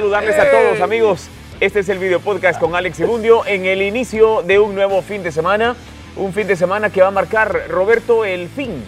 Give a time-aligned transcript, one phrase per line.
[0.00, 1.28] saludarles a todos, amigos.
[1.60, 5.22] Este es el video podcast con Alex Sebundio en el inicio de un nuevo fin
[5.22, 5.76] de semana.
[6.16, 8.82] Un fin de semana que va a marcar, Roberto, el fin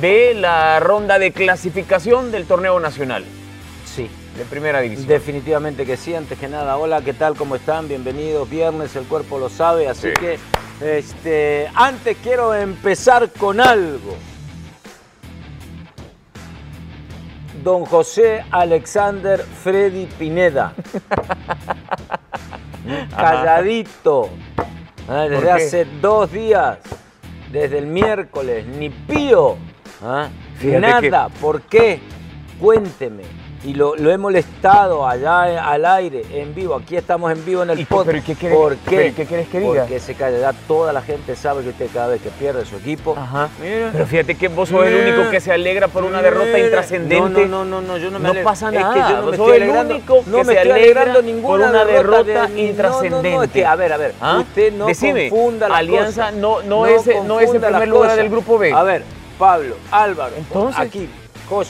[0.00, 3.24] de la ronda de clasificación del torneo nacional
[3.84, 5.08] Sí, de primera división.
[5.08, 6.14] definitivamente que sí.
[6.14, 7.34] Antes que nada, hola, ¿qué tal?
[7.34, 7.88] ¿Cómo están?
[7.88, 8.48] Bienvenidos.
[8.48, 9.88] Viernes, el cuerpo lo sabe.
[9.88, 10.12] Así Sí.
[10.20, 10.38] que,
[10.98, 14.14] este, antes quiero empezar con algo.
[17.66, 20.70] Don José Alexander Freddy Pineda.
[23.10, 24.30] Calladito.
[25.08, 26.78] Ah, Desde hace dos días,
[27.50, 29.56] desde el miércoles, ni pío.
[30.00, 30.28] Ah,
[30.62, 31.28] Nada.
[31.40, 31.98] ¿Por qué?
[32.60, 33.24] Cuénteme.
[33.66, 36.76] Y lo, lo he molestado allá al aire, en vivo.
[36.76, 38.24] Aquí estamos en vivo en el ¿Y qué- podcast.
[38.24, 39.12] pero qué ¿Por pero qué?
[39.12, 39.80] qué quieres que diga?
[39.82, 40.38] Porque se calla.
[40.38, 43.16] Ya toda la gente sabe que usted cada vez que pierde su equipo.
[43.18, 43.48] Ajá.
[43.60, 43.88] Mira.
[43.92, 46.60] Pero fíjate que vos sos el único que se alegra por una derrota Mira.
[46.60, 47.46] intrascendente.
[47.48, 48.48] No, no, no, no, yo no me No alegro.
[48.48, 50.44] pasa Es que nada, yo no vos me sos estoy el alegrando, único no que
[50.44, 51.04] me se estoy alegra
[51.42, 53.44] por una derrota de- No, no, no, intrascendente.
[53.46, 54.38] es que, a ver, a ver, ¿Ah?
[54.42, 58.28] usted no Decime, confunda las Alianza no- no es- no es el primer lugar del
[58.30, 58.72] grupo B.
[58.72, 59.02] A ver,
[59.40, 61.08] Pablo, Álvaro, Entonces, aquí.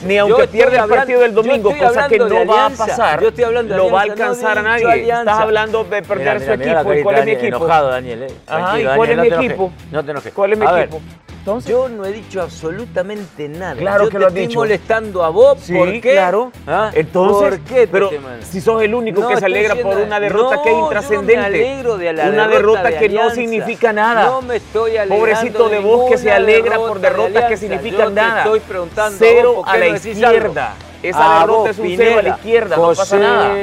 [0.03, 3.29] Ni aunque pierda el partido del domingo, cosa que no va a Alianza, pasar, yo
[3.29, 4.91] estoy hablando de lo va a Alianza, no alcanzar a nadie.
[4.91, 5.31] Alianza.
[5.31, 6.93] Estás hablando de perder Mira, su mira, mira la equipo.
[6.93, 7.57] ¿Y carita cuál es mi equipo?
[7.57, 8.27] Enojado, Daniel, eh.
[8.47, 9.71] Ajá, ¿y Daniel, cuál es mi equipo?
[9.91, 10.33] No te enojes.
[10.33, 11.01] ¿Cuál es mi A ver, equipo?
[11.47, 13.75] Entonces, yo no he dicho absolutamente nada.
[13.75, 14.59] Claro yo que te lo has estoy dicho.
[14.59, 15.57] molestando a vos.
[15.61, 16.11] Sí, ¿Por qué?
[16.11, 16.51] claro.
[16.67, 16.91] ¿Ah?
[16.93, 18.09] Entonces, ¿por qué pero
[18.43, 20.77] si sos el único No, que se alegra diciendo- por una derrota No, que es
[20.77, 21.35] intrascendente.
[21.37, 24.25] no me alegro de la una derrota derrota de que no significa nada.
[24.25, 27.55] No me estoy alegrando Pobrecito de vos que se alegra por derrota de derrotas que
[27.57, 28.33] significan Yo nada.
[28.33, 30.07] Te estoy preguntando Cero vos, ¿por a la no algo?
[30.09, 30.73] izquierda.
[31.01, 32.19] Esa A derrota vos, es un cero Pineda.
[32.19, 33.55] a la izquierda, no pasa José nada.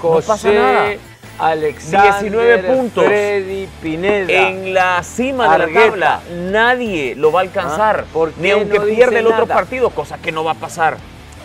[0.00, 0.90] José pasa nada.
[1.38, 3.04] Alexander 19 puntos.
[3.04, 4.32] Freddy Pineda.
[4.32, 8.04] En la cima de la tabla, nadie lo va a alcanzar.
[8.06, 10.54] Ah, ¿por qué Ni aunque no pierda el otro partido, cosa que no va a
[10.54, 10.96] pasar.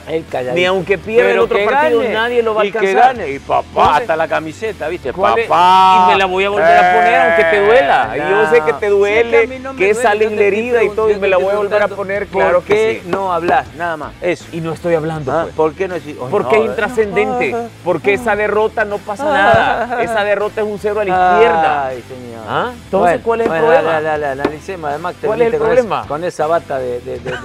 [0.08, 0.26] El.
[0.56, 3.16] Ni aunque pierda el otro que partido, gane, nadie lo va a y que alcanzar.
[3.18, 3.30] gane.
[3.32, 5.14] Y papá, Entonces, hasta la camiseta, ¿viste?
[5.14, 5.48] ¿Cuál es?
[5.48, 6.06] Papá.
[6.08, 8.14] Y me la voy a volver a poner aunque te duela.
[8.16, 11.10] Y yo sé que te Sí, duele, mí no que duele, la herida y todo,
[11.10, 13.10] y me la voy a volver a poner, ¿por claro que sí.
[13.10, 13.68] no hablas?
[13.76, 14.46] Nada más, eso.
[14.52, 15.56] Y no estoy hablando, Ah, pues.
[15.56, 16.16] ¿Por qué no decís?
[16.20, 17.70] Ay, Porque no, es intrascendente, no.
[17.84, 19.86] porque esa derrota no pasa Ah.
[19.88, 20.04] nada.
[20.04, 21.86] Esa derrota es un cero a la izquierda.
[21.88, 22.44] Ay, señor.
[22.48, 22.72] ¿Ah?
[22.86, 24.02] Entonces, ¿cuál es el bueno, problema?
[24.02, 24.90] Dale, analicemos.
[24.90, 26.00] Además, te ¿Cuál es el problema?
[26.00, 27.00] esa- Con esa bata de,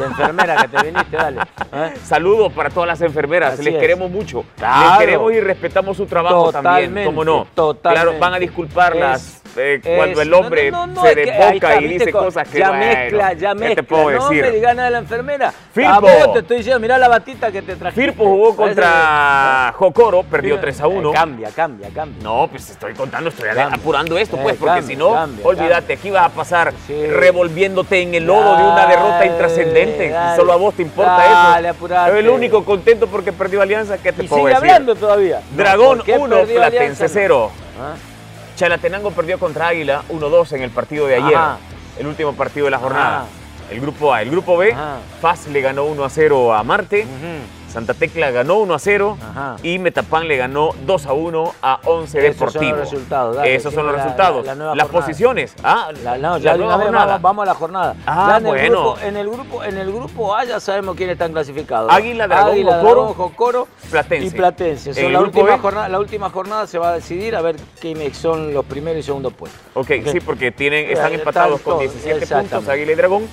[0.06, 1.41] enfermera que te viniste, dale.
[1.72, 1.92] ¿eh?
[2.53, 3.81] Para todas las enfermeras, Así les es.
[3.81, 4.44] queremos mucho.
[4.56, 4.91] Claro.
[4.91, 7.47] Les queremos y respetamos su trabajo también, ¿cómo no?
[7.55, 8.05] totalmente.
[8.09, 11.81] Claro, van a disculparlas eh, cuando el no, hombre no, no, se que desboca está,
[11.81, 13.75] y dice Co- cosas que ya bueno, mezcla, ya ¿qué mezcla.
[13.76, 14.42] te puedo no decir?
[14.44, 15.53] me digas nada de la enfermera.
[15.72, 15.91] Firpo.
[15.91, 17.94] A vos te estoy diciendo, mirá la batita que te traje.
[18.00, 21.12] Firpo jugó contra Jocoro, perdió 3 a 1.
[21.12, 22.22] cambia, cambia, cambia.
[22.22, 23.69] No, pues estoy contando, estoy Cambia.
[23.76, 27.06] apurando esto, Eh, pues, porque cambia, si no, olvídate, aquí vas a pasar Sí.
[27.06, 30.09] revolviéndote en el lodo de una derrota Dale, intrascendente.
[30.10, 30.36] dale.
[30.36, 31.76] Solo a vos te importa Dale, eso.
[31.76, 32.10] apurate.
[32.10, 34.71] Soy el único contento porque perdió Alianza, ¿qué te Y puedo sigue decir?
[34.71, 35.41] hablando todavía.
[35.50, 37.09] No, Dragón ¿por qué 1, perdió Platense Alianza?
[37.12, 37.50] 0.
[38.56, 41.59] Chalatenango perdió contra Águila 1-2 en el partido de ayer, Ajá.
[41.98, 43.16] el último partido de la jornada.
[43.19, 43.26] Ajá.
[43.70, 44.98] El grupo A, el grupo B, Ajá.
[45.20, 47.06] FAS le ganó 1-0 a Marte.
[47.74, 49.56] Santa Tecla ganó 1 a 0 Ajá.
[49.64, 52.76] y Metapán le ganó 2 a 1 a 11 Esos son Deportivo.
[52.76, 54.46] los resultados, dale, Esos son los resultados.
[54.46, 55.06] la- la Las jornada.
[55.06, 55.54] posiciones.
[55.64, 57.06] Ah, La- no, ya nueva jornada.
[57.06, 57.96] vamos, vamos a la jornada.
[58.06, 58.80] Ah, Ya en el bueno.
[58.94, 61.92] grupo- en el grupo, en el grupo A ya sabemos quiénes están clasificados.
[61.92, 64.26] Águila, Dragón, Águila, Jocoro, Jocoro Platense.
[64.28, 64.88] y Platense.
[64.91, 65.58] En Son el la última B.
[65.58, 69.02] jornada, la última jornada se va a decidir a ver quiénes son los primeros y
[69.02, 69.60] segundos puestos.
[69.74, 72.68] Ok, sí, porque tienen, están empatados están con todos, 17 puntos.
[72.68, 73.26] Águila y Dragón,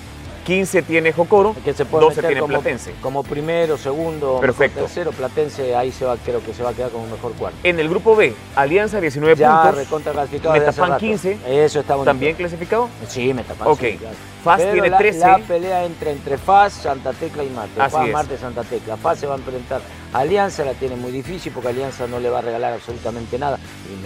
[0.46, 2.94] 15 tiene Jocoro, Que se puede 12 meter tiene como, Platense.
[3.02, 4.82] como primero, segundo, Perfecto.
[4.82, 5.12] tercero.
[5.12, 7.58] Platense ahí se va, creo que se va a quedar como mejor cuarto.
[7.64, 10.56] En el grupo B, Alianza 19 Ya puntos, recontra clasificado.
[10.56, 10.98] rato.
[10.98, 12.10] 15, Eso está bonito.
[12.12, 12.90] también clasificado.
[13.08, 13.68] Sí, Metapan.
[13.68, 13.80] Ok.
[13.80, 14.16] sí, claro.
[14.44, 15.20] FAS Pero tiene la, 13.
[15.20, 17.80] La pelea entre, entre FAS, Santa Tecla y Marte.
[17.80, 18.14] Así FAS, es.
[18.14, 18.98] Marte, Santa Tecla.
[18.98, 19.82] FAS se va a enfrentar.
[20.14, 23.58] Alianza la tiene muy difícil porque Alianza no le va a regalar absolutamente nada.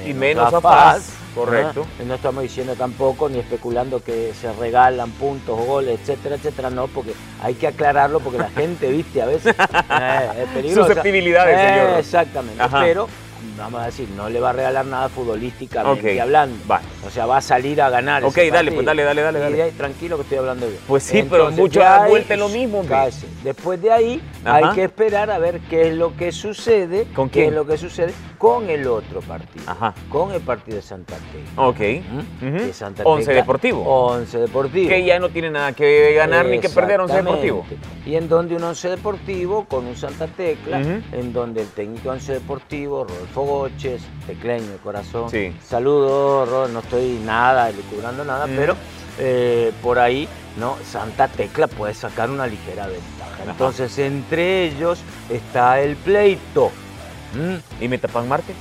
[0.06, 1.86] Y menos a FAS, correcto.
[2.06, 6.70] No estamos diciendo tampoco ni especulando que se regalan puntos, goles, etcétera, etcétera.
[6.70, 9.56] No, porque hay que aclararlo porque la gente, viste, a veces
[10.00, 10.88] eh, es peligrosa.
[10.90, 12.00] Susceptibilidades, Eh, señor.
[12.00, 12.62] Exactamente.
[12.62, 12.82] Ajá.
[12.82, 13.08] Pero,
[13.58, 16.56] vamos a decir, no le va a regalar nada futbolísticamente Ok, hablando.
[16.70, 16.82] va.
[17.06, 18.24] O sea, va a salir a ganar.
[18.24, 19.64] Ok, dale, pues dale, dale, dale, Y dale.
[19.64, 20.80] ahí, tranquilo que estoy hablando bien.
[20.88, 22.84] Pues sí, pero mucho de da ahí- vuelta en lo mismo.
[23.44, 24.58] Después de ahí Ajá.
[24.58, 27.06] hay que esperar a ver qué es lo que sucede.
[27.14, 27.50] ¿Con qué quién?
[27.50, 29.64] es lo que sucede con el otro partido.
[29.68, 29.94] Ajá.
[30.10, 31.64] Con el partido de Santa Tecla.
[31.68, 31.80] Ok.
[31.80, 32.58] ¿Mm?
[32.58, 33.82] Que Santa Once Tecla- Deportivo.
[33.84, 34.90] Once Deportivo.
[34.90, 37.66] Que ya no tiene nada que ganar ni que perder Once Deportivo.
[37.70, 38.10] Exactamente.
[38.10, 42.32] Y en donde un Once Deportivo con un Santa Tecla, en donde el técnico Once
[42.34, 45.30] Deportivo, Rodolfo Goches, tecleño de corazón.
[45.30, 45.56] Sí.
[45.64, 48.76] Saludos, Rod, no estoy nada, lucubrando nada, pero
[49.20, 50.28] eh, por ahí,
[50.60, 50.76] ¿no?
[50.84, 53.44] Santa Tecla puede sacar una ligera ventaja.
[53.48, 55.00] Entonces, entre ellos
[55.30, 56.72] está el pleito.
[57.36, 57.84] ¿Mm?
[57.84, 58.54] ¿Y Metapan Marte?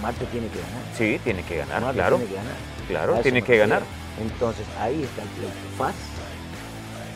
[0.00, 0.82] Marte tiene que ganar.
[0.96, 2.16] Sí, tiene que ganar, Marte claro.
[2.16, 2.54] tiene que ganar.
[2.88, 3.82] Claro, tiene que ganar.
[4.20, 5.54] Entonces, ahí está el pleito.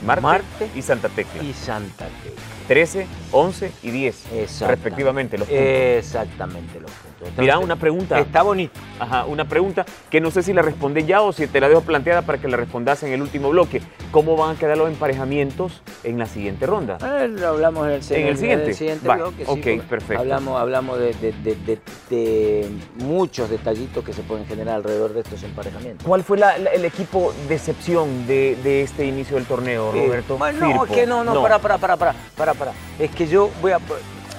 [0.04, 1.42] Marte, Marte y Santa Tecla.
[1.42, 2.40] y Santa Tecla.
[2.68, 4.66] 13, 11 y 10, Exactamente.
[4.74, 5.64] respectivamente los puntos.
[5.66, 7.10] Exactamente los puntos.
[7.18, 8.18] Entonces, Mira, una pregunta.
[8.18, 8.80] Está bonito.
[8.98, 11.82] Ajá, una pregunta que no sé si la responde ya o si te la dejo
[11.82, 13.82] planteada para que la respondas en el último bloque.
[14.10, 16.96] ¿Cómo van a quedar los emparejamientos en la siguiente ronda?
[17.02, 18.72] Eh, lo hablamos en el, ¿En el siguiente?
[18.74, 20.20] siguiente Va, bloque, sí, ok, perfecto.
[20.20, 21.80] Hablamos, hablamos de, de- de- de-
[22.10, 26.06] de muchos detallitos que se pueden generar alrededor de estos emparejamientos.
[26.06, 30.38] ¿Cuál fue la- la- el equipo decepción de, de este inicio del torneo, Roberto?
[30.38, 30.84] no, Firpo.
[30.86, 32.72] es que no, no, para, para, para, para, para, para.
[32.98, 33.78] Es que yo voy a,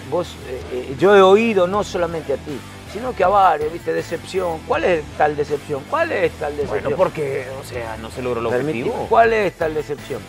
[0.09, 2.57] vos, eh, eh, yo he oído no solamente a ti,
[2.93, 4.59] sino que a varios, viste, decepción.
[4.67, 5.83] ¿Cuál es tal decepción?
[5.89, 6.81] ¿Cuál es tal decepción?
[6.83, 9.05] Bueno, porque, o sea, no se logró el Permití- objetivo.
[9.09, 10.21] ¿Cuál es tal decepción?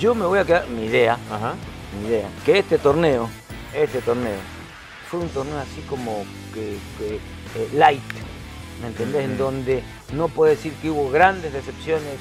[0.00, 1.54] Yo me voy a quedar, mi idea, Ajá.
[2.00, 3.28] mi idea, que este torneo,
[3.72, 4.38] este torneo,
[5.08, 8.02] fue un torneo así como que, que, eh, light,
[8.82, 9.24] ¿me entendés?
[9.24, 9.82] En donde
[10.12, 12.16] no puedo decir que hubo grandes decepciones,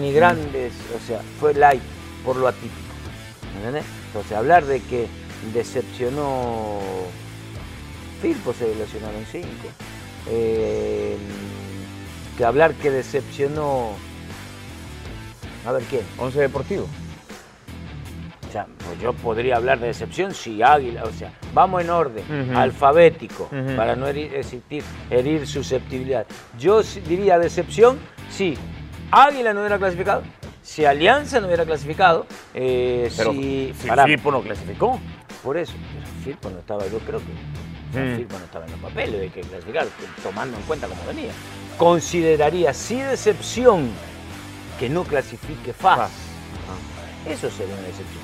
[0.00, 1.82] ni grandes, o sea, fue light
[2.24, 2.74] por lo atípico,
[3.54, 3.84] ¿me entendés?
[4.08, 5.06] Entonces, hablar de que
[5.52, 6.80] decepcionó
[8.20, 9.68] Firpo se lesionaron cinco.
[10.28, 11.16] Eh,
[12.36, 13.92] que hablar que decepcionó.
[15.64, 16.02] A ver quién.
[16.18, 16.88] 11 Deportivo.
[18.48, 22.56] O sea, pues yo podría hablar de decepción si Águila, o sea, vamos en orden,
[22.56, 26.26] alfabético, para no herir, existir, herir susceptibilidad.
[26.58, 27.98] Yo sí diría decepción
[28.30, 28.56] si
[29.10, 30.22] Águila no hubiera clasificado,
[30.62, 33.72] si Alianza no hubiera clasificado, eh, Pero si.
[33.74, 35.00] Firpo no clasificó.
[35.42, 35.72] por eso,
[36.24, 38.16] Firpo no estaba, yo creo que Mm.
[38.16, 39.86] Firpo no estaba en los papeles de que clasificar,
[40.22, 41.32] tomando en cuenta cómo venía.
[41.78, 43.88] Consideraría si decepción
[44.78, 46.10] que no clasifique FAS.
[47.26, 48.22] Eso sería una decepción.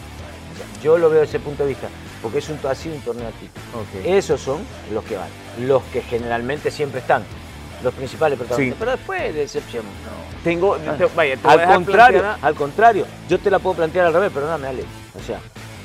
[0.52, 1.88] O sea, yo lo veo desde ese punto de vista,
[2.22, 3.60] porque es un, ha sido un torneo atípico.
[3.74, 4.04] Ok.
[4.06, 4.60] Esos son
[4.92, 5.28] los que van,
[5.60, 7.24] los que generalmente siempre están,
[7.84, 8.74] los principales protagonistas.
[8.76, 8.78] Sí.
[8.78, 10.42] Pero después decepción, no.
[10.42, 14.12] Tengo, te- vaya, te Al contrario, planteada- al contrario, yo te la puedo plantear al
[14.14, 14.84] revés, perdóname, Ale.
[15.18, 15.38] O sea,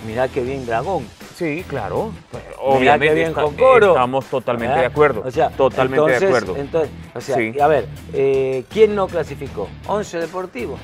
[0.07, 1.06] mirá qué bien Dragón.
[1.36, 2.12] Sí, claro.
[2.34, 3.88] Mirá Obviamente qué bien está- Jocoro.
[3.90, 4.80] estamos totalmente ¿Eh?
[4.81, 5.24] de acuerdo.
[5.25, 6.56] O sea, totalmente entonces, de acuerdo.
[6.57, 7.60] Entonces, o sea, Sí.
[7.62, 9.69] a ver, eh, ¿quién no clasificó?
[9.88, 10.78] 11 Deportivo.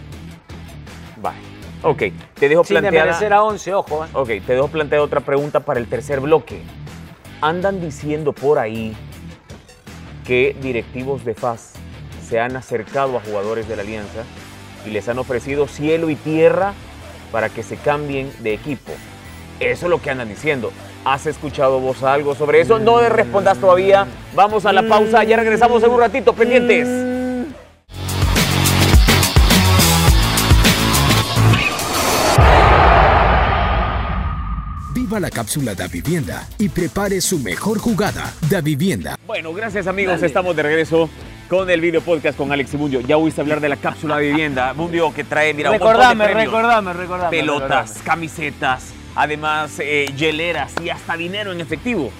[1.21, 1.37] Vale.
[1.83, 2.03] Ok,
[2.33, 3.05] te dejo Sin planteada.
[3.07, 4.05] desmerecer a 11, ojo.
[4.05, 4.07] ¿eh?
[4.13, 6.61] Ok, te dejo planteada otra pregunta para el tercer bloque.
[7.41, 8.95] Andan diciendo por ahí
[10.25, 11.73] que directivos de FAS
[12.27, 14.23] se han acercado a jugadores de la Alianza
[14.85, 16.73] y les han ofrecido cielo y tierra
[17.31, 18.91] para que se cambien de equipo.
[19.59, 20.71] Eso es lo que andan diciendo.
[21.05, 22.79] ¿Has escuchado vos algo sobre eso?
[22.79, 24.07] No respondas todavía.
[24.33, 25.23] Vamos a la pausa.
[25.23, 26.33] Ya regresamos en un ratito.
[26.33, 27.14] Pendientes.
[35.19, 38.33] La cápsula da vivienda y prepare su mejor jugada.
[38.49, 39.15] Da vivienda.
[39.25, 40.21] Bueno, gracias amigos.
[40.21, 41.09] Estamos de regreso
[41.49, 42.99] con el video podcast con Alex y Mundio.
[42.99, 44.73] Ya oíste hablar de la cápsula de vivienda.
[44.73, 47.29] Mundio que trae, mira, un montón de recordame, recordame, recordame.
[47.29, 48.05] pelotas, recordame.
[48.05, 52.11] camisetas, además eh, hieleras y hasta dinero en efectivo.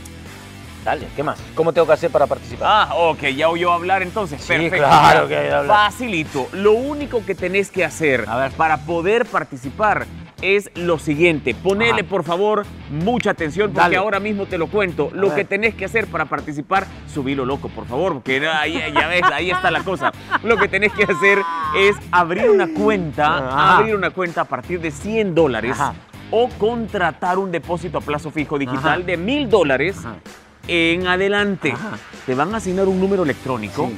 [0.86, 1.38] Dale, ¿qué más?
[1.54, 2.68] ¿Cómo tengo que hacer para participar?
[2.72, 4.40] Ah, ok, ya oyó hablar entonces.
[4.42, 4.78] Sí, Perfecto.
[4.78, 5.66] claro que hablar.
[5.68, 6.48] Facilito.
[6.54, 8.52] Lo único que tenés que hacer A ver.
[8.54, 10.06] para poder participar
[10.46, 11.56] es lo siguiente.
[11.56, 12.10] Ponele, Ajá.
[12.10, 13.98] por favor, mucha atención porque Dale.
[13.98, 15.10] ahora mismo te lo cuento.
[15.14, 15.38] lo ver.
[15.38, 19.50] que tenés que hacer para participar, subilo loco, por favor, porque ahí, ya ves, ahí
[19.52, 20.12] está la cosa.
[20.44, 21.40] Lo que tenés que hacer
[21.78, 23.78] es abrir una cuenta, Ajá.
[23.78, 25.78] abrir una cuenta a partir de 100 dólares
[26.32, 29.06] o contratar un depósito a plazo fijo digital Ajá.
[29.06, 30.16] de mil dólares Ajá.
[30.68, 31.74] en adelante.
[32.26, 33.96] Te van a asignar un número electrónico Sí.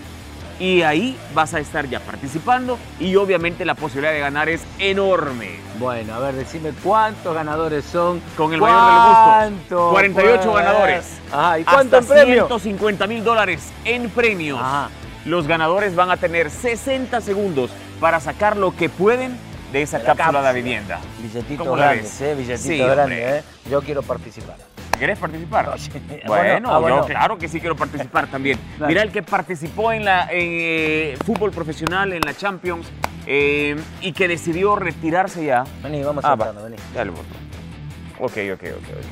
[0.59, 5.57] Y ahí vas a estar ya participando y obviamente la posibilidad de ganar es enorme.
[5.79, 8.21] Bueno, a ver, decime cuántos ganadores son.
[8.35, 9.23] Con el mayor de los gustos.
[9.25, 9.89] ¿Cuánto?
[9.91, 10.55] 48 Pues?
[10.65, 11.05] ganadores.
[11.31, 12.47] Ajá, ¿y cuánto Hasta en premio?
[12.47, 14.59] 150 mil dólares en premios.
[14.59, 14.89] Ajá.
[15.25, 19.37] Los ganadores van a tener 60 segundos para sacar lo que pueden
[19.71, 20.51] de esa De la cápsula de cápsula.
[20.53, 20.99] vivienda.
[21.21, 22.49] Billetitos ¿Cómo la grandes, ves?
[22.49, 22.57] ¿eh?
[22.57, 23.37] Sí, hombre.
[23.39, 23.43] ¿eh?
[23.69, 24.55] Yo quiero participar.
[24.97, 25.75] ¿Quieres participar?
[26.27, 26.97] Bueno, Ah, bueno.
[27.01, 28.57] yo claro que sí quiero participar también.
[28.87, 32.87] Mira el que participó en la en, eh, fútbol profesional, en la Champions,
[33.25, 35.63] eh, y que decidió retirarse ya.
[35.83, 36.51] Vení, vamos Ah, va.
[36.51, 36.75] vení.
[36.93, 37.25] Dale, botón.
[38.19, 39.11] Ok, ok, ok, ok.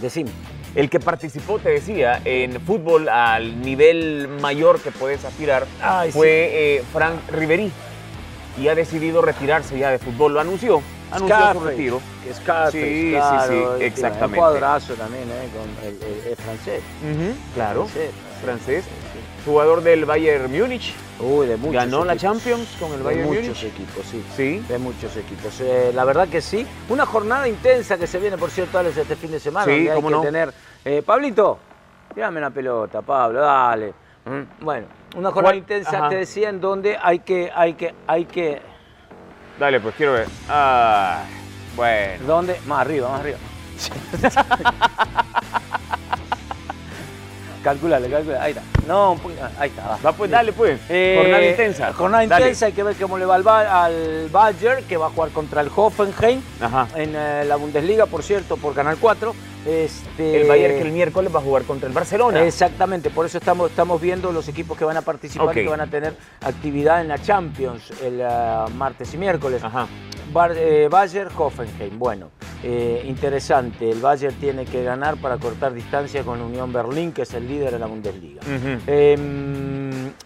[0.00, 0.30] Decime.
[0.74, 6.76] El que participó, te decía, en fútbol al nivel mayor que puedes aspirar Ay, fue
[6.76, 7.72] eh, Frank Riveri
[8.60, 10.34] y ha decidido retirarse ya de fútbol.
[10.34, 12.00] Lo anunció, anunció su retiro.
[12.34, 14.26] Scarface, Sí, sí, claro, sí, exactamente.
[14.40, 15.48] Un cuadrazo también, ¿eh?
[15.56, 16.82] Con el, el- el francés.
[17.54, 18.10] Claro, Francés,
[18.42, 18.84] francés.
[19.44, 20.94] jugador del Bayern Múnich.
[21.20, 22.16] Uy, de muchos Ganó la.
[22.16, 23.64] Champions con el De Bayern muchos Múnich.
[23.64, 24.24] equipos, sí.
[24.36, 24.64] Sí.
[24.68, 25.60] De muchos equipos.
[25.60, 26.66] Eh, la verdad que sí.
[26.88, 29.64] Una jornada intensa que se viene, por cierto, Alex, este fin de semana.
[29.66, 30.20] Sí, donde hay cómo que no.
[30.22, 30.52] tener.
[30.84, 31.58] Eh, Pablito,
[32.14, 33.92] tírame la pelota, Pablo, dale.
[34.24, 34.86] Mm, Bueno,
[35.16, 36.08] una jornada intensa, Ajá.
[36.10, 38.60] te decía, en donde hay que, hay que, hay que.
[39.58, 40.26] Dale, pues quiero ver.
[40.48, 41.22] Ah,
[41.74, 42.24] bueno.
[42.26, 42.60] ¿Dónde?
[42.66, 43.38] Más arriba, más arriba.
[47.62, 48.40] calculale, calculale.
[48.42, 48.62] Ahí está.
[48.86, 49.86] No, un poquito- ahí está.
[49.88, 49.98] va.
[50.04, 50.80] Va, pues dale, pues.
[50.88, 51.92] Eh, Jornada intensa.
[51.92, 52.42] Jornada Dale.
[52.44, 55.60] intensa, hay que ver cómo le va al, al Bayern, que va a jugar contra
[55.60, 56.86] el Hoffenheim Ajá.
[56.94, 59.34] en eh, la Bundesliga, por cierto, por Canal 4.
[59.66, 62.42] Este, El Bayern que el miércoles va a jugar contra el Barcelona.
[62.44, 65.54] Exactamente, por eso estamos, estamos viendo los equipos que van a participar, Ok.
[65.54, 69.62] que van a tener actividad en la Champions el ah, martes y miércoles.
[69.62, 69.86] Ajá.
[70.32, 72.28] Bar- eh, Bayern Hoffenheim, bueno,
[72.62, 73.90] eh, interesante.
[73.90, 77.72] El Bayern tiene que ganar para cortar distancia con Unión Berlín, que es el líder
[77.72, 78.42] de la Bundesliga.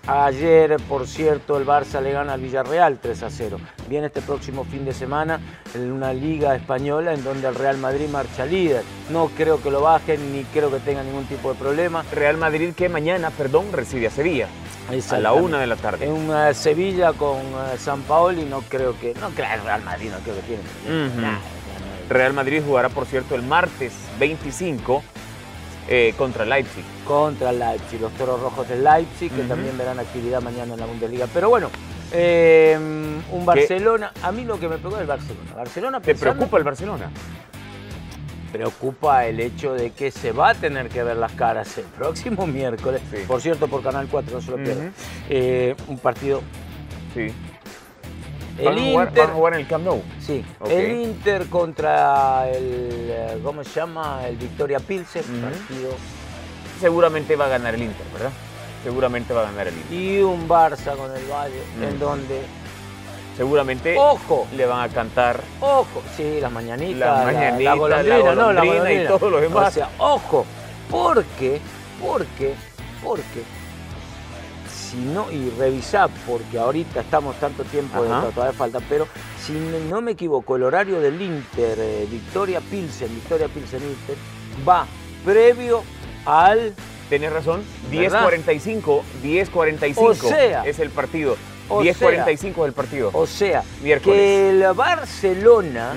[0.06, 3.58] Ayer, por cierto, el Barça le gana al Villarreal 3 a 0.
[3.88, 5.40] Viene este próximo fin de semana
[5.74, 8.82] en una liga española en donde el Real Madrid marcha líder.
[9.10, 12.04] No creo que lo bajen ni creo que tenga ningún tipo de problema.
[12.12, 14.48] Real Madrid que mañana, perdón, recibe a Sevilla.
[15.10, 16.06] A la una de la tarde.
[16.06, 19.14] En una Sevilla con eh, San Paoli no creo que.
[19.20, 20.62] No creo el Real Madrid, no creo que tiene.
[21.20, 21.38] Nah,
[22.08, 25.02] Real Madrid jugará, por cierto, el martes 25
[25.88, 26.84] eh, contra Leipzig.
[27.06, 30.86] contra el Leipzig, los toros rojos del Leipzig, que también verán actividad mañana en la
[30.86, 31.26] Bundesliga.
[31.32, 31.70] Pero bueno,
[32.12, 32.76] eh,
[33.32, 35.54] un Barcelona, a mí lo que me pegó es el Barcelona.
[35.54, 37.10] Barcelona ¿Te pensando- preocupa el Barcelona?
[38.52, 42.46] Preocupa el hecho de que se va a tener que ver las caras el próximo
[42.46, 43.18] miércoles, Sí.
[43.26, 44.92] por cierto, por Canal 4, no se lo pierdan.
[45.30, 46.42] Eh, un partido.
[47.14, 47.28] Sí.
[48.62, 50.02] El Van a, jugar, Inter, van a jugar en el Camp Nou.
[50.20, 54.20] sí, el Inter contra el, eh, ¿cómo se llama?
[54.26, 55.90] El Victoria Pilsen, partido.
[56.80, 58.30] Seguramente va a ganar el Inter, ¿verdad?
[58.84, 59.92] Seguramente va a ganar el Inter.
[59.98, 62.40] Y un Barça con el Valle, en donde,
[63.36, 68.18] Seguramente ojo, le van a cantar Ojo, sí, las mañanitas, La la, mañanita, la golondrina,
[68.18, 69.08] la no, la golondrina y golondrina.
[69.08, 69.68] todo lo demás.
[69.68, 70.46] O sea, ojo,
[70.90, 71.60] porque,
[72.00, 72.54] porque,
[73.02, 73.42] porque,
[74.92, 78.26] si no, y revisá, porque ahorita estamos tanto tiempo, Ajá.
[78.26, 79.08] de, todavía falta, pero
[79.42, 79.52] si
[79.88, 84.16] no me equivoco, el horario del Inter, eh, Victoria Pilsen, Victoria Pilsen Inter,
[84.68, 84.86] va
[85.24, 85.82] previo
[86.26, 86.74] al
[87.08, 88.26] Tenés razón, ¿Verdad?
[88.30, 91.36] 10.45, 10.45 O sea, es el partido.
[91.68, 93.10] o 10.45 es el partido.
[93.12, 94.16] O sea, Miércoles.
[94.18, 95.92] que el Barcelona,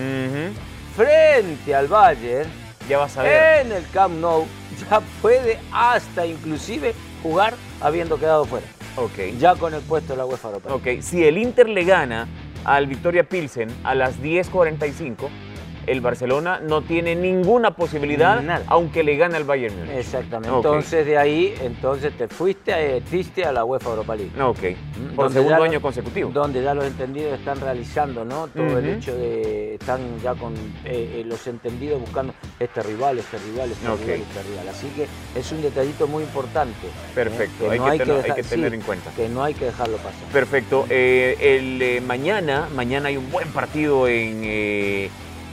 [0.96, 2.50] frente al Bayern,
[2.90, 3.66] Ya vas a ver.
[3.66, 4.46] en el Camp Nou
[4.90, 8.68] ya puede hasta inclusive jugar habiendo quedado fuera.
[8.96, 9.38] Ok.
[9.40, 10.74] Ya con el puesto de la UEFA Europa.
[10.74, 12.28] Ok, si el Inter le gana
[12.64, 15.30] al Victoria Pilsen a las 10.45,
[15.88, 18.64] el Barcelona no tiene ninguna posibilidad, Nada.
[18.68, 19.98] aunque le gane al Bayern Múnich.
[19.98, 20.56] Exactamente.
[20.56, 24.42] Entonces de ahí, entonces te fuiste, eh, fuiste a la UEFA Europa League.
[24.42, 24.60] Ok,
[24.98, 26.32] Mm, por donde segundo año consecutivo.
[26.32, 28.48] Donde ya los entendidos están realizando, ¿no?
[28.48, 30.54] Todo el hecho de están ya con
[30.86, 34.70] eh, eh, los entendidos buscando este rival, este rival, este rival, este rival.
[34.70, 35.08] Así que
[35.40, 36.88] es un detallito muy importante.
[36.88, 36.92] ¿eh?
[37.14, 39.12] Perfecto, hay que tener- hay que tener en cuenta.
[39.16, 40.28] Que no hay que dejarlo pasar.
[40.32, 40.86] Perfecto.
[40.90, 44.44] El, mañana, mañana hay un buen partido en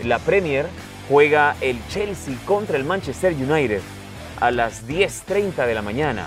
[0.04, 0.66] la Premier.
[1.08, 3.80] Juega el Chelsea contra el Manchester United
[4.40, 6.26] a las 10.30 de la mañana.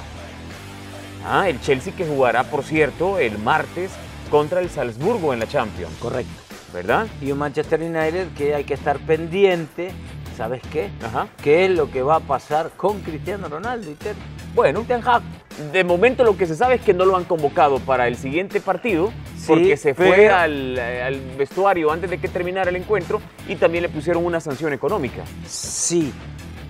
[1.26, 3.92] Ah, el Chelsea que jugará, por cierto, el martes
[4.30, 6.32] contra el Salzburgo en la Champions, Correcto.
[6.74, 7.08] ¿verdad?
[7.22, 9.92] y un Manchester United que hay que estar pendiente,
[10.36, 10.90] ¿sabes qué?
[11.02, 11.28] Ajá.
[11.42, 14.16] ¿Qué es lo que va a pasar con Cristiano Ronaldo y Ten,
[14.54, 15.24] Bueno, Ten Hag?
[15.72, 18.60] De momento lo que se sabe es que no lo han convocado para el siguiente
[18.60, 23.22] partido Sí, porque se fue pero- al, al vestuario antes de que terminara el encuentro
[23.48, 25.24] y también le pusieron una sanción económica.
[25.48, 26.12] Sí.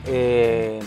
[0.08, 0.80] eh,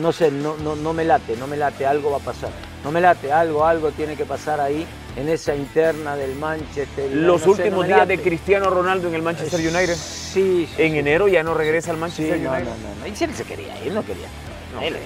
[0.00, 2.50] no sé, no, no, no me late, no me late, algo va a pasar.
[2.84, 7.10] No me late, algo, algo tiene que pasar ahí en esa interna del Manchester.
[7.12, 9.94] Los no sé, últimos no días de Cristiano Ronaldo en el Manchester Eh, United.
[9.94, 10.82] Sí, sí.
[10.82, 10.98] En sí.
[10.98, 12.70] enero ya no regresa al Sí, Manchester no, no, United.
[12.70, 13.06] no, no.
[13.06, 14.28] Y si él se quería, ir, él no quería.
[14.74, 14.82] No.
[14.82, 14.96] Él-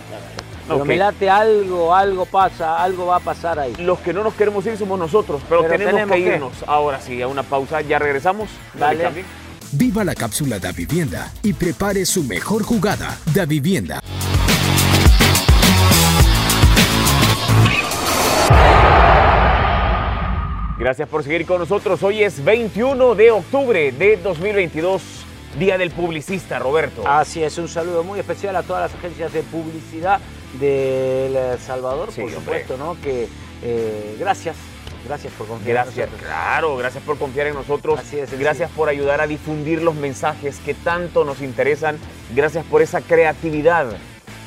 [0.68, 0.86] pero Ok.
[0.86, 3.74] me late algo, algo pasa, algo va a pasar ahí.
[3.78, 6.28] Los que no nos queremos ir somos nosotros, pero, Pero tenemos, tenemos que que.
[6.36, 6.52] irnos.
[6.66, 8.48] Ahora sí, a una pausa, ya regresamos.
[8.74, 9.02] Dale.
[9.02, 9.26] cambien.
[9.72, 13.16] Viva la cápsula da vivienda y prepare su mejor jugada.
[13.34, 14.00] Da vivienda.
[20.78, 22.02] Gracias por seguir con nosotros.
[22.02, 25.02] Hoy es 21 de octubre de 2022,
[25.58, 27.06] Día del Publicista, Roberto.
[27.06, 30.20] Así es, un saludo muy especial a todas las agencias de publicidad
[30.58, 32.40] del El Salvador, Sí, por hombre.
[32.64, 32.96] supuesto, ¿no?
[33.02, 33.28] Que
[33.62, 34.56] eh, gracias,
[35.06, 36.22] gracias por confiar en Gracias, nosotros.
[36.28, 37.98] claro, gracias por confiar en nosotros.
[38.00, 41.98] Así es, gracias por ayudar a difundir los mensajes que tanto nos interesan.
[42.34, 43.86] Gracias por esa creatividad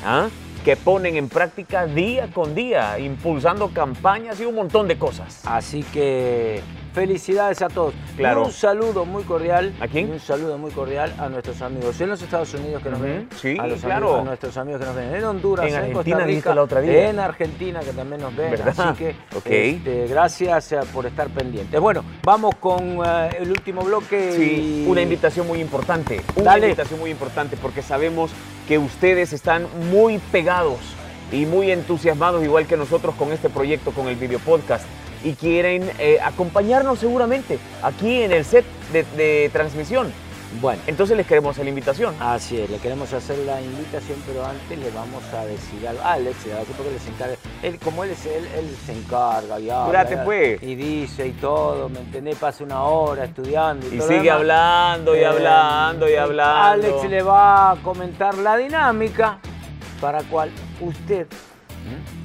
[0.04, 0.28] ¿ah?
[0.64, 5.40] que ponen en práctica día con día, impulsando campañas y un montón de cosas.
[5.44, 6.60] Así que
[6.96, 7.92] felicidades a todos.
[8.16, 8.42] Claro.
[8.42, 9.74] Y un saludo muy cordial.
[9.80, 10.08] ¿A quién?
[10.08, 13.28] y Un saludo muy cordial a nuestros amigos en los Estados Unidos que nos ven.
[13.40, 14.06] sí, a los claro.
[14.06, 16.62] amigos- a nuestros amigos que nos ven en Honduras, En en, Argentina Costa Rica, la
[16.62, 17.10] otra día.
[17.10, 18.50] en Argentina que también nos ven.
[18.50, 18.74] ¿Verdad?
[18.90, 19.46] Así que Ok.
[19.46, 21.78] este, gracias eh, por estar pendientes.
[21.78, 24.32] Bueno, vamos con eh, el último bloque.
[24.32, 26.22] Sí, y- una invitación muy importante.
[26.36, 26.68] Una Dale.
[26.68, 28.30] invitación muy importante porque sabemos
[28.66, 30.78] que ustedes están muy pegados
[31.30, 34.84] y muy entusiasmados, igual que nosotros, con este proyecto, con el video podcast.
[35.26, 40.12] Y quieren eh, acompañarnos seguramente aquí en el set de, de transmisión.
[40.60, 40.80] Bueno.
[40.86, 42.14] Entonces les queremos hacer la invitación.
[42.20, 46.00] Así es, le queremos hacer la invitación, pero antes le vamos a decir algo.
[46.04, 47.34] Ah, Alex, a decir porque se encarga.
[47.62, 50.62] Él, como él, es, él, él se encarga y habla, Apurate, y- pues.
[50.62, 52.36] Y dice y todo, ¿me entendés?
[52.36, 54.36] Pasa una hora estudiando y, Y todo sigue demás.
[54.38, 56.86] hablando y Eh, hablando y hablando.
[56.88, 59.38] Alex le va a comentar la dinámica
[60.00, 61.26] para cual usted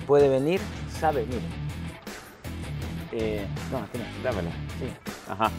[0.08, 0.62] puede venir,
[1.00, 1.61] sabe, mire.
[3.12, 4.24] Eh, no, aquí no.
[4.24, 4.50] Dámela.
[4.80, 4.88] Sí.
[5.30, 5.52] Ajá.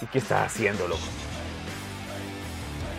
[0.00, 1.00] ¿Y qué estás haciendo, loco?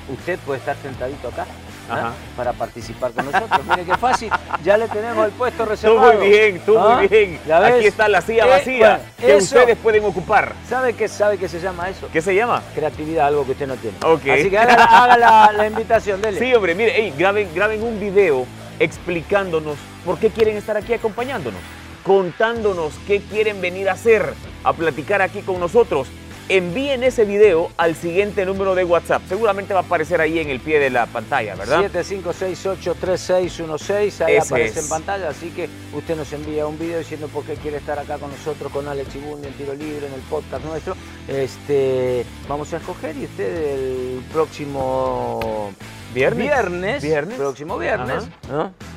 [0.09, 1.45] usted puede estar sentadito acá
[1.89, 1.93] ¿ah?
[1.93, 2.13] Ajá.
[2.35, 3.61] para participar con nosotros.
[3.69, 4.29] Mire qué fácil,
[4.61, 6.13] ya le tenemos el puesto Tú reservado.
[6.19, 6.97] muy bien, tú ¿Ah?
[6.97, 7.39] muy bien.
[7.47, 7.73] ¿Ya ves?
[7.75, 10.53] Aquí está la silla Eh, vacía bueno, que eso- ustedes pueden ocupar.
[10.67, 12.09] ¿Sabe qué, ¿Sabe qué se llama eso?
[12.11, 12.61] ¿Qué se llama?
[12.75, 13.95] Creatividad, algo que usted no tiene.
[14.03, 14.27] Ok.
[14.27, 16.37] Así que haga, haga la, la invitación, dele.
[16.37, 18.45] Sí, hombre, mire, ey, graben, graben un video
[18.79, 21.59] explicándonos por qué quieren estar aquí acompañándonos,
[22.03, 24.33] contándonos qué quieren venir a hacer,
[24.63, 26.07] a platicar aquí con nosotros.
[26.49, 29.21] Envíen ese video al siguiente número de WhatsApp.
[29.29, 31.89] Seguramente va a aparecer ahí en el pie de la pantalla, ¿verdad?
[31.89, 34.85] 75683616, ahí Ese aparece es.
[34.85, 38.17] en pantalla, así que usted nos envía un video diciendo por qué quiere estar acá
[38.17, 40.97] con nosotros, con Alex Ibundi en Tiro Libre, en el podcast nuestro.
[41.29, 45.71] Este, vamos a escoger y usted el próximo
[46.13, 46.45] Viernes.
[46.47, 47.37] viernes, Viernes.
[47.37, 48.27] próximo viernes,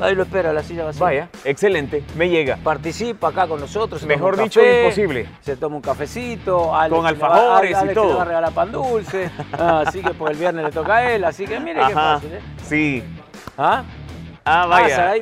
[0.00, 1.00] ahí lo espera la silla vacía.
[1.04, 2.56] Vaya, excelente, me llega.
[2.62, 4.02] Participa acá con nosotros.
[4.04, 5.28] Mejor dicho, café, imposible.
[5.40, 6.74] Se toma un cafecito.
[6.74, 8.08] Alex Con alfajores va, y todo.
[8.10, 9.30] le va a regalar pan dulce.
[9.58, 11.24] Ah, así que pues el viernes le toca a él.
[11.24, 12.40] Así que mire qué fácil, ¿eh?
[12.68, 13.04] sí.
[13.56, 13.82] ¿Ah?
[14.44, 15.10] Ah, Pasa vaya.
[15.12, 15.20] ahí.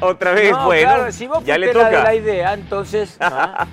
[0.00, 0.82] Otra vez, No, bueno.
[0.88, 2.04] claro, si vos ya le fuiste la de toca.
[2.08, 3.66] la idea, entonces ¿ah?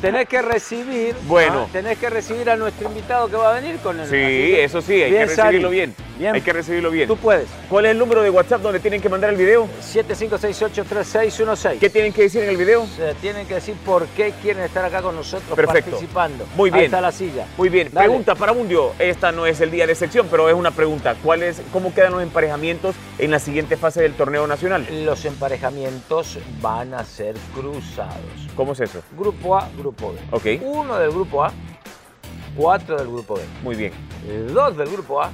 [0.00, 1.64] tenés que recibir, Bueno.
[1.66, 1.70] ¿ah?
[1.72, 4.06] tenés que recibir a nuestro invitado que va a venir con el.
[4.08, 5.94] Sí, eso sí, hay que recibirlo bien.
[6.18, 6.34] Bien.
[6.34, 7.06] Hay que recibirlo bien.
[7.06, 7.48] Tú puedes.
[7.70, 9.68] ¿Cuál es el número de WhatsApp donde tienen que mandar el video?
[9.80, 11.78] 75683616.
[11.78, 12.86] ¿Qué tienen que decir en el video?
[12.86, 15.90] Se tienen que decir por qué quieren estar acá con nosotros Perfecto.
[15.92, 16.44] participando.
[16.56, 16.80] Muy bien.
[16.80, 17.46] Ahí está la silla.
[17.56, 18.06] Muy bien, Dale.
[18.06, 18.92] pregunta para Mundio.
[18.98, 21.14] Esta no es el día de sección, pero es una pregunta.
[21.22, 24.86] ¿Cuál es, ¿Cómo quedan los emparejamientos en la siguiente fase del torneo nacional?
[25.04, 28.16] Los emparejamientos van a ser cruzados.
[28.56, 29.02] ¿Cómo es eso?
[29.16, 30.18] Grupo A, grupo B.
[30.32, 30.62] Ok.
[30.64, 31.52] Uno del grupo A,
[32.56, 33.42] cuatro del grupo B.
[33.62, 33.92] Muy bien.
[34.52, 35.30] Dos del grupo A,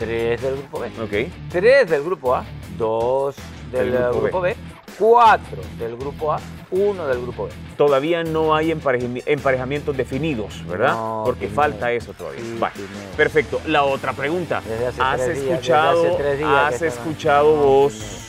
[0.00, 0.88] tres del grupo B.
[1.00, 1.32] Ok.
[1.50, 2.44] Tres del grupo A,
[2.76, 3.36] dos
[3.70, 4.56] del, grupo grupo, B.
[4.98, 7.50] cuatro del grupo A, uno del grupo B.
[7.76, 10.92] Todavía no hay empareja- emparejamientos definidos, ¿verdad?
[10.94, 12.40] No, Porque falta eso todavía.
[12.40, 12.74] Sí, Vale.
[13.16, 13.60] Perfecto.
[13.66, 14.58] La otra pregunta.
[14.98, 16.18] ¿Has días, escuchado,
[16.56, 18.19] has escuchado vos.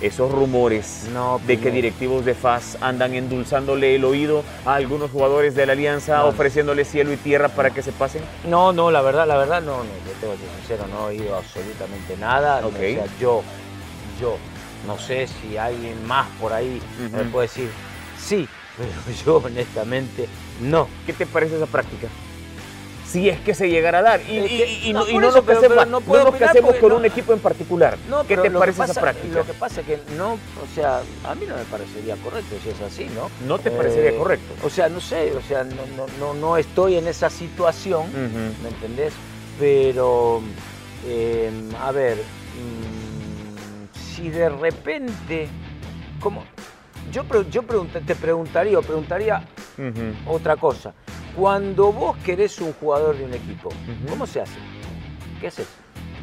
[0.00, 1.74] Esos rumores No, de que Pineda.
[1.74, 6.28] directivos de FAS andan endulzándole el oído a algunos jugadores de la Alianza, No, no.
[6.28, 8.22] ofreciéndole cielo y tierra para que se pasen?
[8.44, 11.18] No, no, la verdad, la verdad, no, no, yo tengo que ser sincero, no he
[11.18, 12.64] oído absolutamente nada.
[12.66, 12.74] Ok.
[12.74, 13.42] O sea, yo,
[14.20, 14.36] yo,
[14.86, 16.80] no sé si alguien más por ahí
[17.12, 17.68] me puede decir
[18.18, 18.90] sí, pero
[19.24, 20.28] yo honestamente
[20.60, 20.88] no.
[21.06, 22.06] ¿Qué te parece esa práctica?
[23.10, 24.20] Si es que se llegara a dar.
[24.28, 26.00] Y, Es y- que- y no, no, y no eso, nos pero- casemos, pero no
[26.24, 27.96] no nos casemos con un equipo en particular.
[28.08, 29.34] No, ¿Qué te parece pasa- esa práctica?
[29.38, 32.68] Lo que pasa es que no, o sea, a mí no me parecería correcto si
[32.68, 33.26] es así, ¿no?
[33.28, 34.54] Eh, ¿No te parecería correcto?
[34.62, 38.04] O sea, no sé, o sea, no, no, no, no estoy en esa situación.
[38.62, 39.14] ¿me entendés?
[39.58, 40.42] Pero,
[41.06, 45.48] eh, a ver, mm, si de repente,
[46.20, 46.44] como,
[47.10, 49.42] yo, yo pregunta- te preguntaría, o preguntaría
[50.26, 50.92] otra cosa.
[51.38, 53.68] Cuando vos querés un jugador de un equipo.
[54.08, 54.58] ¿cómo se hace?
[55.40, 55.68] ¿Qué haces?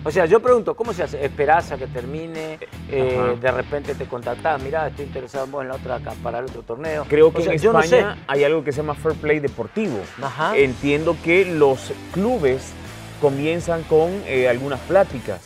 [0.03, 1.23] O sea, yo pregunto, ¿cómo se hace?
[1.25, 2.59] ¿Esperás a que termine?
[2.91, 3.33] Eh, Ajá.
[3.39, 6.61] de repente te contactás, mirá, estoy interesado en vos en la otra, para el otro
[6.63, 7.05] torneo.
[7.09, 7.97] Creo O que sea, en yo no sé.
[7.99, 9.97] España hay algo que se llama fair play deportivo.
[10.21, 10.55] Ajá.
[10.57, 12.73] Entiendo que los clubes
[13.21, 15.41] comienzan con eh, algunas pláticas.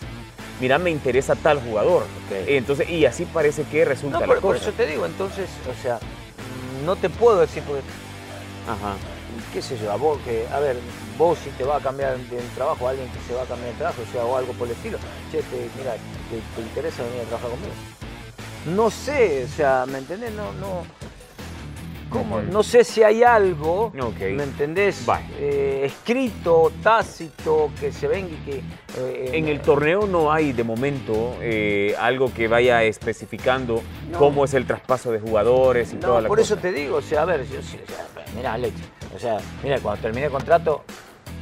[0.60, 2.01] Mira, me interesa tal jugador.
[2.03, 2.36] Ok.
[2.47, 4.67] Entonces, y así parece que resulta No, la por, por cosa.
[4.69, 5.99] eso te digo, entonces, o sea,
[6.86, 7.84] no te puedo decir, porque,
[8.67, 8.95] Ajá.
[9.53, 10.77] Qué sé yo, a vos, que, a ver,
[11.17, 13.77] vos si te va a cambiar de trabajo, alguien que se va a cambiar de
[13.77, 14.97] trabajo, o sea, o algo por el estilo,
[15.31, 15.93] che, te, mira,
[16.29, 17.73] te, te interesa venir a trabajar conmigo.
[18.75, 20.31] No sé, o sea, ¿me entendés?
[20.33, 20.83] No, no.
[22.51, 24.19] No sé si hay algo, Ok.
[24.35, 25.05] ¿me entendés?
[25.39, 28.57] Eh, escrito, tácito, que se venga y que...
[28.97, 34.17] eh, En el torneo no hay de momento eh, algo que vaya especificando No.
[34.17, 36.53] cómo es el traspaso de jugadores y No, toda la por cosa.
[36.55, 37.83] eso te digo, o sea, a ver, yo, o sea,
[38.35, 38.73] mira, Alex,
[39.15, 40.83] o sea, mira, cuando terminé el contrato,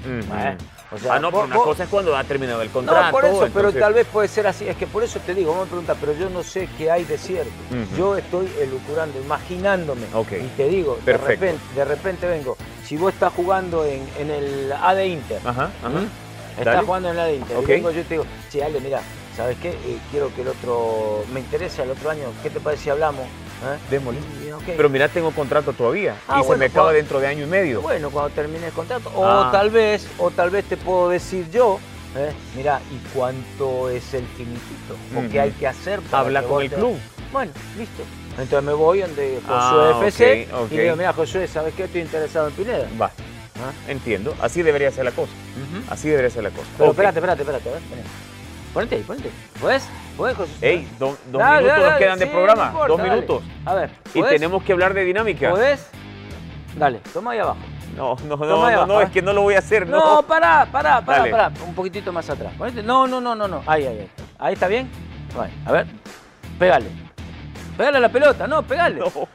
[0.06, 0.58] eh,
[0.91, 3.06] o sea, ah, no, pero vos- una vos- cosa es cuando ha terminado el contrato.
[3.06, 4.67] No, por eso, pero tal vez puede ser así.
[4.67, 7.04] Es que por eso te digo, vos me preguntas, pero yo no sé qué hay
[7.04, 7.52] de cierto.
[7.97, 10.04] Yo estoy elucubrando, imaginándome.
[10.13, 10.32] Ok.
[10.34, 12.56] Y te digo, de repente, de repente vengo.
[12.86, 16.00] Si vos estás jugando en, en el A de Inter, Ajá, ajá.
[16.58, 16.86] estás Dale.
[16.86, 17.63] jugando en el A de Inter, Ok.
[17.63, 19.02] y vengo yo y te digo, che, Ale, mira,
[19.36, 19.71] ¿sabes qué?
[19.71, 23.26] Eh, quiero que el otro, me interesa el otro año, ¿qué te parece si hablamos?
[23.63, 24.54] ¿Eh?
[24.78, 27.48] Pero mira, tengo contrato todavía Ah, y se me acaba cuando- dentro de año y
[27.48, 27.82] medio.
[27.82, 29.12] Bueno, cuando termine el contrato.
[29.15, 29.50] O Ah.
[29.52, 31.80] tal vez, o tal vez te puedo decir yo,
[32.15, 32.32] ¿eh?
[32.56, 34.96] mira, ¿y cuánto es el finiquito?
[35.15, 36.02] ¿O qué hay que hacer?
[36.02, 36.98] para Habla que con el te- club.
[37.32, 38.04] Bueno, listo.
[38.39, 40.72] Entonces me voy donde Josué Ah, FC ok, ok.
[40.72, 41.86] y digo, mira, Josué, ¿sabes qué?
[41.86, 42.88] Estoy interesado en Pineda.
[43.02, 43.12] Va,
[43.88, 44.36] entiendo.
[44.39, 45.32] Así debería ser la cosa.
[45.89, 46.67] Así debería ser la cosa.
[46.78, 47.70] Pero espérate, espérate, espérate.
[47.70, 47.82] a ver.
[48.78, 49.32] Ponete ahí, ponete.
[49.60, 49.90] ¿Puedes?
[50.16, 50.54] ¿Puedes, Josué?
[50.62, 52.62] Ey, do- dos Dale, minutos dale, nos dale, quedan de sí, programa.
[52.62, 53.44] no importa, dos minutos.
[53.66, 55.50] A ver, Y tenemos que hablar de dinámica.
[55.50, 55.90] ¿Podés?
[56.76, 57.58] Dale, toma ahí abajo.
[57.96, 59.06] No, no, no, no, no, ¿eh?
[59.06, 60.22] es que no lo voy a hacer, No, no.
[60.22, 61.52] pará, pará, pará, pará.
[61.66, 62.54] Un poquitito más atrás.
[62.56, 62.84] Ponete.
[62.84, 63.63] No, no, no, no, no.
[63.66, 64.10] Ahí, ahí, ahí.
[64.38, 64.88] Ahí está bien.
[65.36, 65.88] Vale, A ver.
[66.60, 66.86] Pégale.
[67.76, 69.00] Pégale a la pelota, no, pégale.
[69.16, 69.28] No,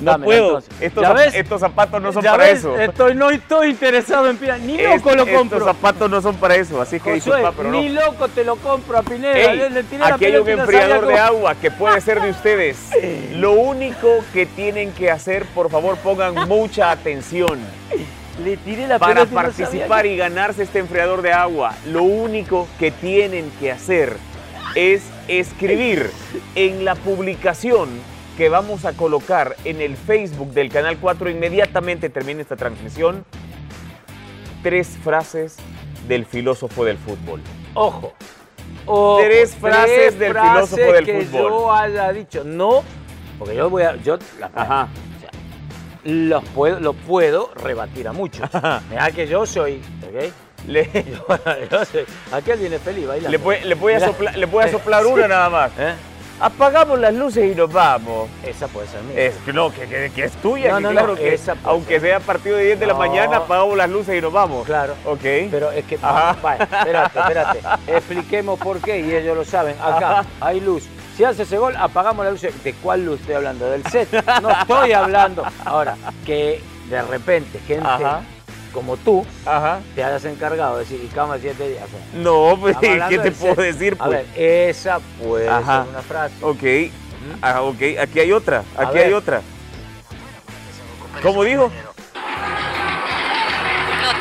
[0.00, 0.58] no Dámela, puedo.
[0.80, 2.78] Estos, estos zapatos no son para ves, eso.
[2.80, 4.58] Estoy, no estoy interesado en Pineda.
[4.58, 5.64] Ni Es- loco lo Estos compro.
[5.64, 7.80] zapatos no son para eso, así que Josué, disculpa, pero no.
[7.80, 9.36] ni loco te lo compro a Pineda.
[9.38, 12.78] Ey, Le- aquí hay un enfriador de agua que puede ser de ustedes.
[13.34, 17.58] Lo único que tienen que hacer, por favor, pongan mucha atención.
[18.42, 22.90] Le tiré la Para no participar y ganarse este enfriador de agua, lo único que
[22.90, 24.16] tienen que hacer
[24.74, 26.10] es escribir
[26.54, 27.90] en la publicación
[28.36, 33.24] que vamos a colocar en el Facebook del Canal 4 inmediatamente termine esta transmisión,
[34.62, 35.56] tres frases
[36.08, 37.40] del filósofo del fútbol.
[37.74, 38.12] Ojo.
[38.86, 41.50] Ojo, Tres frases del frases filósofo del que fútbol.
[41.50, 42.42] yo haya dicho.
[42.44, 42.82] No,
[43.38, 43.96] porque yo voy a.
[43.96, 44.18] Yo
[44.54, 44.88] Ajá.
[45.16, 45.30] O sea,
[46.04, 48.48] los puedo, lo puedo rebatir a muchos.
[48.90, 49.80] Mirá que yo soy.
[50.08, 50.32] ¿ok?
[50.66, 51.26] Le, Yo,
[51.70, 53.30] yo soy- aquel viene feliz bailando.
[53.30, 53.98] le, voy, le voy a
[54.36, 55.72] le voy a soplar una nada más.
[55.78, 55.92] ¿Eh?
[56.42, 58.28] Apagamos las luces y nos vamos.
[58.44, 59.16] Esa puede ser mía.
[59.26, 62.18] Es no, que, que- que es tuya, No, no, claro no, que esa aunque sea
[62.18, 64.66] partido de 10 de la mañana, apagamos las luces y nos vamos.
[64.66, 64.94] Claro.
[65.04, 65.20] Ok.
[65.50, 66.36] Pero es que, Ajá.
[66.42, 67.60] vale, espérate, espérate.
[67.86, 69.76] Expliquemos por qué y ellos lo saben.
[69.80, 70.24] Acá Ajá.
[70.40, 70.82] hay luz.
[71.16, 72.40] Si hace ese gol, apagamos la luz.
[72.40, 73.70] ¿De cuál luz estoy hablando?
[73.70, 74.08] Del set.
[74.42, 75.44] No estoy hablando.
[75.64, 78.22] Ahora, que de repente gente Ajá.
[78.72, 79.80] Como tú Ajá.
[79.94, 81.84] te hayas encargado de decir, y cama siete días.
[81.84, 82.76] O sea, No, pues,
[83.08, 83.96] ¿qué te puedo decir?
[83.98, 84.34] A Pues?
[84.34, 85.82] ver, esa puede Ajá.
[85.82, 86.34] ser una frase.
[86.40, 86.92] Ok.
[87.40, 88.64] Ah, ok, aquí hay otra.
[88.76, 89.42] Aquí hay otra.
[91.22, 91.70] ¿Cómo dijo?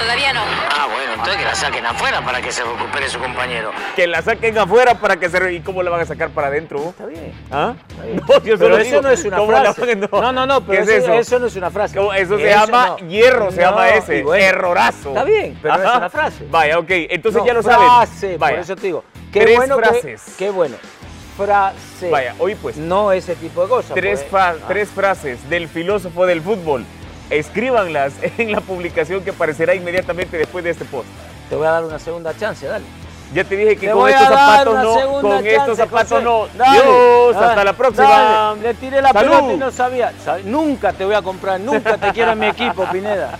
[0.02, 0.42] Todavía no.
[0.42, 3.72] Ah, bueno, entonces que la saquen afuera para que se recupere su compañero.
[3.96, 5.54] Que la saquen afuera para que se...
[5.54, 6.90] ¿Y cómo la van a sacar para adentro?
[6.90, 7.34] Está bien.
[7.52, 7.74] ¿Ah?
[8.04, 8.22] bien.
[8.28, 9.96] No, yo Pero eso digo, no es una ¿cómo la frase.
[9.96, 11.40] van- No, no, no, pero ¿Qué es eso, eso?
[11.40, 11.98] no es una frase.
[11.98, 12.14] ¿Cómo?
[12.14, 13.08] Eso se llama no.
[13.08, 14.24] hierro, se llama ese.
[14.24, 15.10] bueno, Errorazo.
[15.10, 15.98] Está bien, pero no es Ajá.
[15.98, 16.48] una frase.
[16.50, 16.90] Vaya, ok.
[16.90, 17.88] Entonces No, ya lo saben.
[17.88, 18.56] frase, Vaya.
[18.56, 19.04] por eso te digo.
[19.32, 20.24] Qué Tres bueno que- frases.
[20.38, 20.76] qué bueno.
[21.38, 22.10] Frase.
[22.10, 22.78] Vaya, hoy pues.
[22.78, 23.94] No ese tipo de cosas.
[23.96, 24.42] Tres, pues.
[24.44, 26.86] Ah, tres frases del filósofo del fútbol.
[27.32, 31.08] Escríbanlas en la publicación que aparecerá inmediatamente después de este post.
[31.50, 32.86] Te voy a dar una segunda chance, dale.
[33.34, 36.48] Ya te dije que Te con estos zapatos no, con estos zapatos no.
[36.58, 36.74] Dale.
[36.82, 38.10] Dios, Ah, hasta la próxima.
[38.10, 38.62] dale.
[38.62, 39.32] Le tiré la Salud.
[39.32, 40.12] pelota y no sabía.
[40.26, 43.40] Sab- Nunca te voy a comprar, nunca te quiero en mi equipo, Pineda.